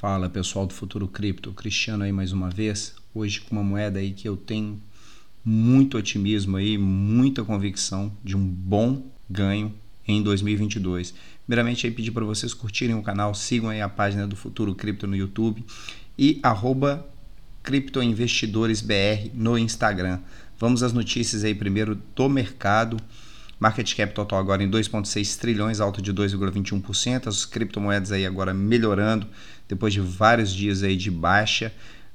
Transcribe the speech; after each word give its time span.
Fala 0.00 0.30
pessoal 0.30 0.66
do 0.66 0.72
Futuro 0.72 1.06
Cripto, 1.06 1.52
Cristiano 1.52 2.04
aí 2.04 2.10
mais 2.10 2.32
uma 2.32 2.48
vez. 2.48 2.94
Hoje 3.14 3.38
com 3.42 3.54
uma 3.54 3.62
moeda 3.62 3.98
aí 3.98 4.12
que 4.12 4.26
eu 4.26 4.34
tenho 4.34 4.80
muito 5.44 5.98
otimismo 5.98 6.56
aí, 6.56 6.78
muita 6.78 7.44
convicção 7.44 8.10
de 8.24 8.34
um 8.34 8.42
bom 8.42 9.02
ganho 9.28 9.74
em 10.08 10.22
2022. 10.22 11.12
Primeiramente 11.44 11.86
aí 11.86 11.92
pedir 11.92 12.12
para 12.12 12.24
vocês 12.24 12.54
curtirem 12.54 12.96
o 12.96 13.02
canal, 13.02 13.34
sigam 13.34 13.68
aí 13.68 13.82
a 13.82 13.90
página 13.90 14.26
do 14.26 14.34
Futuro 14.36 14.74
Cripto 14.74 15.06
no 15.06 15.14
YouTube 15.14 15.62
e 16.18 16.40
arroba 16.42 17.06
criptoinvestidoresbr 17.62 19.32
no 19.34 19.58
Instagram. 19.58 20.20
Vamos 20.58 20.82
às 20.82 20.94
notícias 20.94 21.44
aí 21.44 21.54
primeiro 21.54 22.00
do 22.16 22.26
mercado. 22.26 22.96
Market 23.60 23.94
cap 23.94 24.14
total 24.14 24.38
agora 24.38 24.62
em 24.62 24.70
2,6 24.70 25.38
trilhões, 25.38 25.80
alta 25.80 26.00
de 26.00 26.14
2,21%. 26.14 27.26
As 27.26 27.44
criptomoedas 27.44 28.10
aí 28.10 28.24
agora 28.24 28.54
melhorando 28.54 29.26
depois 29.68 29.92
de 29.92 30.00
vários 30.00 30.50
dias 30.52 30.82
aí 30.82 30.96
de 30.96 31.10
baixa. 31.10 31.70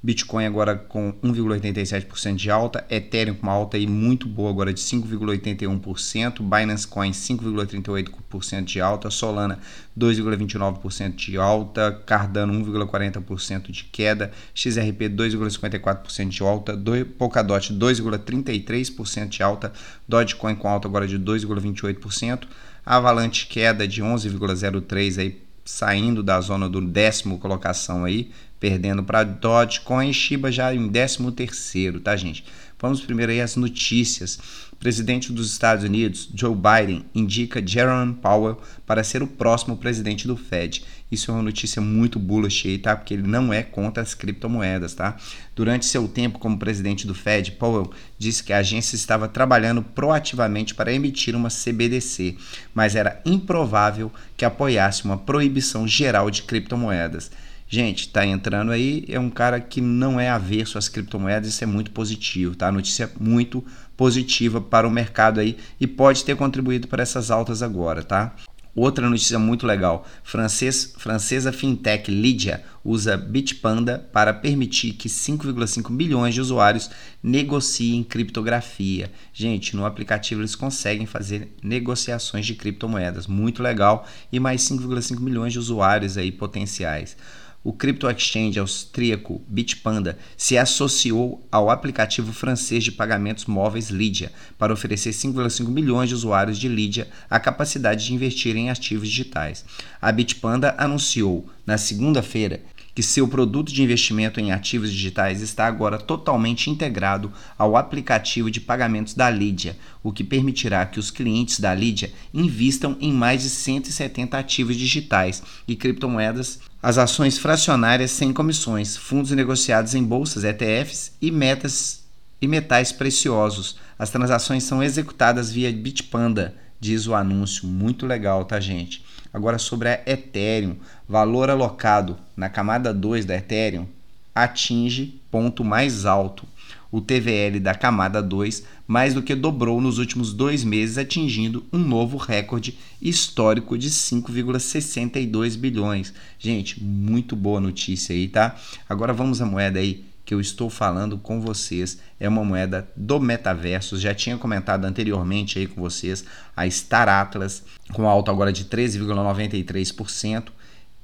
Bitcoin 0.05 0.45
agora 0.45 0.75
com 0.75 1.13
1,87% 1.23 2.35
de 2.35 2.51
alta, 2.51 2.85
Ethereum 2.91 3.33
com 3.33 3.47
uma 3.47 3.53
alta 3.53 3.75
aí 3.75 3.87
muito 3.87 4.27
boa 4.27 4.51
agora 4.51 4.71
de 4.71 4.79
5,81%, 4.79 6.43
Binance 6.43 6.87
Coin 6.87 7.09
5,38% 7.09 8.63
de 8.65 8.79
alta, 8.79 9.09
Solana 9.09 9.57
2,29% 9.97 11.15
de 11.15 11.37
alta, 11.37 12.03
Cardano 12.05 12.53
1,40% 12.53 13.71
de 13.71 13.85
queda, 13.85 14.31
XRP 14.53 15.09
2,54% 15.09 16.29
de 16.29 16.43
alta, 16.43 16.79
Polkadot 17.17 17.73
2,33% 17.73 19.27
de 19.29 19.41
alta, 19.41 19.73
Dogecoin 20.07 20.53
com 20.53 20.67
alta 20.67 20.87
agora 20.87 21.07
de 21.07 21.17
2,28%, 21.17 22.43
Avalanche 22.85 23.47
queda 23.47 23.87
de 23.87 24.03
11,03 24.03 25.19
aí 25.19 25.41
saindo 25.65 26.21
da 26.21 26.39
zona 26.39 26.69
do 26.69 26.79
décimo 26.79 27.39
colocação 27.39 28.05
aí, 28.05 28.29
perdendo 28.65 29.03
para 29.03 29.23
Dogecoin 29.23 30.11
Shiba 30.11 30.51
já 30.51 30.73
em 30.73 30.89
13 30.89 31.31
terceiro, 31.33 31.99
tá 31.99 32.15
gente? 32.15 32.43
Vamos 32.79 32.99
primeiro 32.99 33.31
aí 33.31 33.39
às 33.39 33.55
notícias. 33.55 34.39
O 34.71 34.75
presidente 34.77 35.31
dos 35.31 35.51
Estados 35.51 35.83
Unidos, 35.83 36.27
Joe 36.33 36.55
Biden, 36.55 37.05
indica 37.13 37.65
Jerome 37.65 38.15
Powell 38.15 38.59
para 38.83 39.03
ser 39.03 39.21
o 39.21 39.27
próximo 39.27 39.77
presidente 39.77 40.25
do 40.25 40.35
Fed. 40.35 40.83
Isso 41.11 41.29
é 41.29 41.33
uma 41.35 41.43
notícia 41.43 41.79
muito 41.79 42.17
bullish 42.17 42.67
aí, 42.67 42.79
tá? 42.79 42.95
Porque 42.95 43.13
ele 43.13 43.27
não 43.27 43.53
é 43.53 43.61
contra 43.61 44.01
as 44.01 44.15
criptomoedas, 44.15 44.95
tá? 44.95 45.15
Durante 45.55 45.85
seu 45.85 46.07
tempo 46.07 46.39
como 46.39 46.57
presidente 46.57 47.05
do 47.05 47.13
Fed, 47.13 47.51
Powell 47.51 47.93
disse 48.17 48.43
que 48.43 48.51
a 48.51 48.57
agência 48.57 48.95
estava 48.95 49.27
trabalhando 49.27 49.83
proativamente 49.83 50.73
para 50.73 50.91
emitir 50.91 51.35
uma 51.35 51.49
CBDC, 51.49 52.35
mas 52.73 52.95
era 52.95 53.21
improvável 53.23 54.11
que 54.35 54.43
apoiasse 54.43 55.05
uma 55.05 55.19
proibição 55.19 55.87
geral 55.87 56.31
de 56.31 56.41
criptomoedas. 56.41 57.29
Gente, 57.67 58.09
tá 58.09 58.25
entrando 58.25 58.71
aí, 58.71 59.05
é 59.09 59.19
um 59.19 59.29
cara 59.29 59.59
que 59.59 59.81
não 59.81 60.19
é 60.19 60.29
avesso 60.29 60.77
às 60.77 60.87
criptomoedas, 60.87 61.49
isso 61.49 61.63
é 61.63 61.67
muito 61.67 61.89
positivo, 61.89 62.55
tá? 62.55 62.71
Notícia 62.71 63.11
muito 63.19 63.63
positiva 63.97 64.61
para 64.61 64.87
o 64.87 64.91
mercado 64.91 65.39
aí 65.39 65.57
e 65.81 65.87
pode 65.87 66.23
ter 66.23 66.35
contribuído 66.35 66.87
para 66.87 67.01
essas 67.01 67.31
altas 67.31 67.63
agora, 67.63 68.03
tá? 68.03 68.35
Outra 68.75 69.09
notícia 69.09 69.39
muito 69.39 69.65
legal: 69.65 70.05
Francês, 70.23 70.93
francesa 70.97 71.51
fintech 71.51 72.11
Lydia 72.11 72.61
usa 72.83 73.17
Bitpanda 73.17 73.97
para 74.11 74.33
permitir 74.33 74.93
que 74.93 75.09
5,5 75.09 75.89
milhões 75.89 76.35
de 76.35 76.41
usuários 76.41 76.91
negociem 77.23 78.03
criptografia. 78.03 79.11
Gente, 79.33 79.75
no 79.75 79.85
aplicativo 79.85 80.41
eles 80.41 80.55
conseguem 80.55 81.07
fazer 81.07 81.55
negociações 81.63 82.45
de 82.45 82.53
criptomoedas, 82.53 83.25
muito 83.25 83.63
legal, 83.63 84.05
e 84.31 84.39
mais 84.39 84.61
5,5 84.61 85.19
milhões 85.19 85.53
de 85.53 85.57
usuários 85.57 86.15
aí 86.15 86.31
potenciais 86.31 87.17
o 87.65 87.73
crypto 87.73 88.07
exchange 88.07 88.59
austríaco 88.59 89.41
Bitpanda 89.47 90.19
se 90.37 90.55
associou 90.55 91.43
ao 91.51 91.71
aplicativo 91.71 92.31
francês 92.31 92.83
de 92.83 92.91
pagamentos 92.91 93.47
móveis 93.47 93.89
Lydia 93.89 94.31
para 94.55 94.71
oferecer 94.71 95.09
5,5 95.09 95.67
milhões 95.67 96.09
de 96.09 96.13
usuários 96.13 96.59
de 96.59 96.67
Lydia 96.67 97.07
a 97.27 97.39
capacidade 97.39 98.05
de 98.05 98.13
investir 98.13 98.55
em 98.55 98.69
ativos 98.69 99.09
digitais. 99.09 99.65
A 99.99 100.11
Bitpanda 100.11 100.75
anunciou 100.77 101.49
na 101.65 101.79
segunda-feira 101.79 102.61
que 102.95 103.03
seu 103.03 103.27
produto 103.27 103.73
de 103.73 103.83
investimento 103.83 104.39
em 104.39 104.53
ativos 104.53 104.89
digitais 104.89 105.41
está 105.41 105.67
agora 105.67 105.97
totalmente 105.97 106.69
integrado 106.69 107.31
ao 107.57 107.75
aplicativo 107.75 108.49
de 108.49 108.61
pagamentos 108.61 109.13
da 109.13 109.29
Lydia, 109.29 109.77
o 110.01 110.13
que 110.13 110.23
permitirá 110.23 110.85
que 110.85 110.97
os 110.97 111.11
clientes 111.11 111.59
da 111.59 111.75
Lydia 111.75 112.13
invistam 112.33 112.95
em 113.01 113.11
mais 113.11 113.43
de 113.43 113.49
170 113.49 114.37
ativos 114.37 114.77
digitais 114.77 115.43
e 115.67 115.75
criptomoedas, 115.75 116.59
as 116.81 116.97
ações 116.97 117.37
fracionárias 117.37 118.11
sem 118.11 118.31
comissões, 118.31 118.95
fundos 118.95 119.31
negociados 119.31 119.93
em 119.93 120.03
bolsas, 120.03 120.45
ETFs 120.45 121.11
e 121.21 121.31
metas 121.31 122.05
e 122.41 122.47
metais 122.47 122.93
preciosos. 122.93 123.77
As 123.99 124.09
transações 124.09 124.63
são 124.63 124.81
executadas 124.81 125.51
via 125.51 125.71
Bitpanda, 125.71 126.55
diz 126.79 127.07
o 127.07 127.15
anúncio. 127.15 127.67
Muito 127.67 128.05
legal, 128.05 128.45
tá, 128.45 128.59
gente? 128.59 129.03
Agora 129.33 129.57
sobre 129.57 129.89
a 129.89 130.01
Ethereum, 130.05 130.77
valor 131.07 131.49
alocado 131.49 132.17
na 132.35 132.49
camada 132.49 132.93
2 132.93 133.25
da 133.25 133.35
Ethereum 133.35 133.87
atinge 134.35 135.21
ponto 135.31 135.63
mais 135.63 136.05
alto. 136.05 136.45
O 136.91 136.99
TVL 137.01 137.59
da 137.59 137.73
camada 137.73 138.21
2 138.21 138.63
mais 138.87 139.13
do 139.13 139.23
que 139.23 139.33
dobrou 139.33 139.81
nos 139.81 139.97
últimos 139.97 140.33
dois 140.33 140.63
meses, 140.63 140.97
atingindo 140.97 141.65
um 141.71 141.79
novo 141.79 142.17
recorde 142.17 142.77
histórico 143.01 143.77
de 143.77 143.89
5,62 143.89 145.57
bilhões. 145.57 146.13
Gente, 146.37 146.81
muito 146.83 147.35
boa 147.35 147.59
notícia 147.59 148.13
aí, 148.13 148.27
tá? 148.27 148.55
Agora 148.87 149.11
vamos 149.11 149.41
à 149.41 149.45
moeda 149.45 149.79
aí 149.79 150.05
que 150.25 150.33
eu 150.33 150.41
estou 150.41 150.69
falando 150.69 151.17
com 151.19 151.39
vocês 151.39 151.99
é 152.19 152.27
uma 152.27 152.43
moeda 152.43 152.89
do 152.95 153.19
metaverso. 153.19 153.97
Já 153.97 154.13
tinha 154.13 154.37
comentado 154.37 154.85
anteriormente 154.85 155.59
aí 155.59 155.67
com 155.67 155.79
vocês 155.79 156.25
a 156.57 156.67
Star 156.69 157.07
Atlas 157.07 157.63
com 157.93 158.09
alta 158.09 158.31
agora 158.31 158.51
de 158.51 158.65
13,93%. 158.65 160.49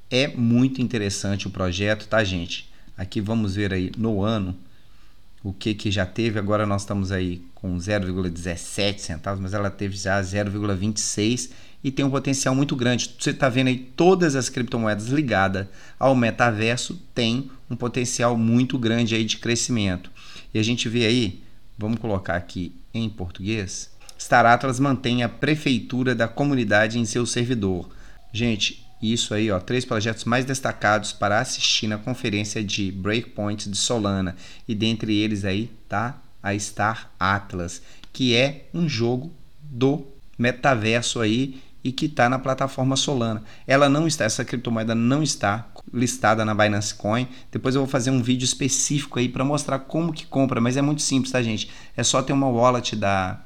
É 0.09 0.27
muito 0.27 0.81
interessante 0.81 1.47
o 1.47 1.51
projeto, 1.51 2.07
tá, 2.07 2.23
gente? 2.23 2.69
Aqui 2.97 3.21
vamos 3.21 3.55
ver 3.55 3.71
aí 3.73 3.91
no 3.95 4.23
ano 4.23 4.57
o 5.43 5.53
que 5.53 5.73
que 5.73 5.91
já 5.91 6.05
teve. 6.05 6.39
Agora 6.39 6.65
nós 6.65 6.81
estamos 6.81 7.11
aí 7.11 7.43
com 7.53 7.77
0,17 7.77 8.97
centavos, 8.97 9.39
mas 9.39 9.53
ela 9.53 9.69
teve 9.69 9.95
já 9.95 10.19
0,26 10.19 11.51
e 11.83 11.91
tem 11.91 12.05
um 12.05 12.09
potencial 12.09 12.53
muito 12.53 12.75
grande. 12.75 13.15
Você 13.17 13.31
está 13.31 13.49
vendo 13.49 13.67
aí 13.67 13.77
todas 13.77 14.35
as 14.35 14.49
criptomoedas 14.49 15.07
ligadas 15.07 15.67
ao 15.99 16.15
metaverso 16.15 16.99
tem 17.13 17.49
um 17.69 17.75
potencial 17.75 18.37
muito 18.37 18.77
grande 18.77 19.15
aí 19.15 19.23
de 19.23 19.37
crescimento. 19.37 20.11
E 20.53 20.59
a 20.59 20.63
gente 20.63 20.87
vê 20.89 21.05
aí, 21.05 21.41
vamos 21.77 21.99
colocar 21.99 22.35
aqui 22.35 22.75
em 22.93 23.09
português, 23.09 23.89
Star 24.19 24.45
Atlas 24.45 24.79
mantém 24.79 25.23
a 25.23 25.29
prefeitura 25.29 26.13
da 26.13 26.27
comunidade 26.27 26.99
em 26.99 27.05
seu 27.05 27.25
servidor. 27.25 27.89
Gente, 28.31 28.85
isso 29.01 29.33
aí, 29.33 29.49
ó, 29.49 29.59
três 29.59 29.83
projetos 29.83 30.25
mais 30.25 30.45
destacados 30.45 31.11
para 31.11 31.39
assistir 31.39 31.87
na 31.87 31.97
conferência 31.97 32.63
de 32.63 32.91
Breakpoint 32.91 33.67
de 33.67 33.75
Solana. 33.75 34.35
E 34.67 34.75
dentre 34.75 35.17
eles 35.17 35.43
aí 35.43 35.71
tá 35.89 36.21
a 36.43 36.57
Star 36.57 37.09
Atlas, 37.19 37.81
que 38.13 38.35
é 38.35 38.67
um 38.71 38.87
jogo 38.87 39.33
do 39.59 40.05
metaverso 40.37 41.19
aí 41.19 41.59
e 41.83 41.91
que 41.91 42.05
está 42.05 42.29
na 42.29 42.39
plataforma 42.39 42.95
Solana. 42.95 43.43
Ela 43.65 43.89
não 43.89 44.07
está, 44.07 44.25
essa 44.25 44.45
criptomoeda 44.45 44.93
não 44.93 45.23
está 45.23 45.67
listada 45.93 46.45
na 46.45 46.53
Binance 46.53 46.93
Coin. 46.93 47.27
Depois 47.51 47.75
eu 47.75 47.81
vou 47.81 47.89
fazer 47.89 48.11
um 48.11 48.21
vídeo 48.21 48.45
específico 48.45 49.19
aí 49.19 49.27
para 49.27 49.43
mostrar 49.43 49.79
como 49.79 50.13
que 50.13 50.25
compra, 50.25 50.61
mas 50.61 50.77
é 50.77 50.81
muito 50.81 51.01
simples, 51.01 51.31
tá, 51.31 51.41
gente? 51.41 51.69
É 51.95 52.03
só 52.03 52.21
ter 52.21 52.33
uma 52.33 52.47
wallet 52.47 52.95
da 52.95 53.41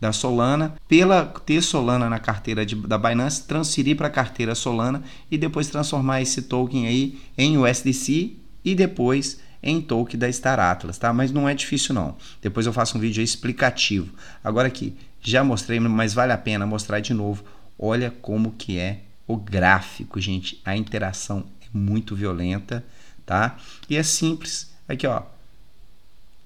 da 0.00 0.12
Solana, 0.12 0.74
pela 0.88 1.26
ter 1.44 1.60
Solana 1.60 2.08
na 2.08 2.18
carteira 2.18 2.64
de, 2.64 2.74
da 2.74 2.96
Binance, 2.96 3.46
transferir 3.46 3.96
para 3.96 4.06
a 4.06 4.10
carteira 4.10 4.54
Solana 4.54 5.02
e 5.30 5.36
depois 5.36 5.68
transformar 5.68 6.22
esse 6.22 6.42
token 6.42 6.86
aí 6.86 7.20
em 7.36 7.58
USDC 7.58 8.34
e 8.64 8.74
depois 8.74 9.38
em 9.62 9.78
token 9.78 10.18
da 10.18 10.32
Star 10.32 10.58
Atlas, 10.58 10.96
tá? 10.96 11.12
Mas 11.12 11.30
não 11.30 11.46
é 11.46 11.54
difícil 11.54 11.94
não. 11.94 12.16
Depois 12.40 12.64
eu 12.64 12.72
faço 12.72 12.96
um 12.96 13.00
vídeo 13.00 13.22
explicativo. 13.22 14.14
Agora 14.42 14.68
aqui, 14.68 14.96
já 15.20 15.44
mostrei, 15.44 15.78
mas 15.78 16.14
vale 16.14 16.32
a 16.32 16.38
pena 16.38 16.64
mostrar 16.64 17.00
de 17.00 17.12
novo 17.12 17.44
Olha 17.82 18.10
como 18.10 18.52
que 18.52 18.78
é 18.78 19.00
o 19.26 19.38
gráfico, 19.38 20.20
gente. 20.20 20.60
A 20.64 20.76
interação 20.76 21.46
é 21.62 21.66
muito 21.72 22.14
violenta, 22.14 22.84
tá? 23.24 23.56
E 23.88 23.96
é 23.96 24.02
simples. 24.02 24.70
Aqui, 24.86 25.06
ó. 25.06 25.22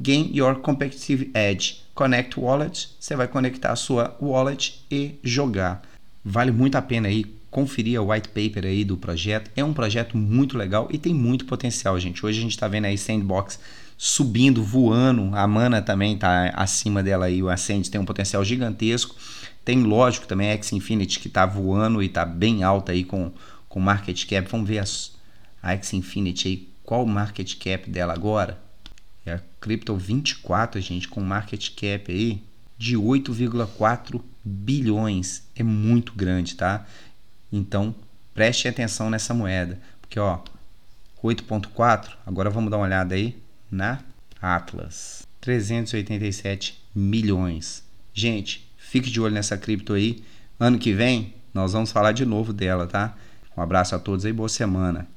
Gain 0.01 0.31
your 0.33 0.57
competitive 0.61 1.33
edge. 1.35 1.83
Connect 1.93 2.39
wallet. 2.39 2.91
Você 3.01 3.17
vai 3.17 3.27
conectar 3.27 3.73
a 3.73 3.77
sua 3.77 4.17
wallet 4.21 4.85
e 4.89 5.17
jogar. 5.25 5.83
Vale 6.25 6.53
muito 6.53 6.77
a 6.77 6.83
pena 6.83 7.09
aí 7.09 7.25
conferir 7.51 8.01
o 8.01 8.11
white 8.11 8.29
paper 8.29 8.65
aí 8.65 8.85
do 8.85 8.97
projeto. 8.97 9.51
É 9.57 9.65
um 9.65 9.73
projeto 9.73 10.17
muito 10.17 10.57
legal 10.57 10.89
e 10.91 10.99
tem 10.99 11.13
muito 11.13 11.47
potencial, 11.47 11.99
gente. 11.99 12.25
Hoje 12.25 12.39
a 12.39 12.43
gente 12.43 12.53
está 12.53 12.69
vendo 12.69 12.85
aí 12.85 12.97
Sandbox 12.97 13.59
subindo, 13.97 14.63
voando. 14.63 15.35
A 15.35 15.47
Mana 15.47 15.81
também 15.81 16.15
está 16.15 16.51
acima 16.55 17.03
dela 17.03 17.27
aí. 17.27 17.43
O 17.43 17.49
Ascend 17.49 17.91
tem 17.91 18.01
um 18.01 18.05
potencial 18.05 18.45
gigantesco. 18.45 19.17
Tem, 19.65 19.83
lógico, 19.83 20.27
também 20.27 20.51
a 20.51 20.55
X 20.55 20.73
Infinity 20.73 21.19
que 21.19 21.29
está 21.29 21.47
voando 21.47 22.03
e 22.03 22.07
está 22.07 22.25
bem 22.25 22.63
alta 22.63 22.93
aí 22.93 23.05
com, 23.05 23.33
com 23.69 23.81
market 23.81 24.27
cap. 24.27 24.49
Vamos 24.51 24.69
ver 24.69 24.79
as, 24.79 25.13
A 25.63 25.73
X 25.73 25.95
Infinity 25.95 26.49
aí, 26.49 26.69
qual 26.83 27.05
o 27.05 27.09
market 27.09 27.57
cap 27.57 27.91
dela 27.91 28.13
agora? 28.13 28.63
É 29.25 29.35
a 29.35 29.41
Crypto 29.61 29.97
24, 29.97 30.81
gente, 30.81 31.09
com 31.09 31.21
market 31.21 31.71
cap 31.71 32.13
aí 32.13 32.43
de 32.77 32.97
8,4 32.97 34.21
bilhões. 34.45 35.49
É 35.57 35.63
muito 35.63 36.13
grande, 36.13 36.55
tá? 36.55 36.87
Então, 37.51 37.95
preste 38.35 38.69
atenção 38.69 39.09
nessa 39.09 39.33
moeda, 39.33 39.81
porque 40.01 40.21
ó, 40.21 40.41
8.4, 41.23 42.11
agora 42.27 42.51
vamos 42.51 42.71
dar 42.71 42.77
uma 42.77 42.85
olhada 42.85 43.15
aí 43.15 43.41
na 43.71 44.01
Atlas. 44.43 45.27
387 45.41 46.79
milhões. 46.95 47.83
Gente, 48.13 48.71
fique 48.95 49.11
de 49.11 49.21
olho 49.21 49.35
nessa 49.35 49.59
cripto 49.59 49.93
aí. 49.93 50.23
Ano 50.59 50.79
que 50.79 50.93
vem 50.93 51.35
nós 51.53 51.73
vamos 51.73 51.91
falar 51.91 52.13
de 52.13 52.25
novo 52.25 52.53
dela, 52.53 52.87
tá? 52.87 53.17
Um 53.57 53.61
abraço 53.61 53.93
a 53.97 53.99
todos 53.99 54.25
aí, 54.25 54.33
boa 54.33 54.49
semana. 54.49 55.09